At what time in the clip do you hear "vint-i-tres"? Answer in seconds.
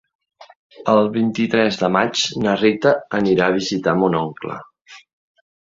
1.17-1.77